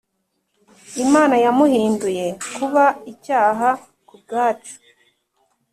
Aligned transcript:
Imana 1.03 1.35
yamuhinduye 1.45 2.25
kuba 2.55 2.85
icyaha 3.11 3.69
ku 4.07 4.13
bwacu, 4.21 4.75